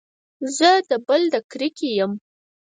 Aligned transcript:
زه 0.57 0.69
د 0.89 0.91
بل 1.07 1.21
د 1.33 1.35
کرکې 1.51 1.89
يم. 1.99 2.11